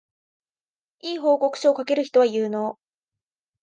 [1.03, 2.79] 良い報告書を書ける人は有能